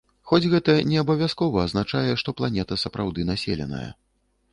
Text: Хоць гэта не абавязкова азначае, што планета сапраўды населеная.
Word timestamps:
Хоць 0.29 0.49
гэта 0.51 0.73
не 0.91 0.95
абавязкова 1.01 1.61
азначае, 1.69 2.09
што 2.21 2.35
планета 2.39 2.79
сапраўды 2.85 3.27
населеная. 3.31 3.87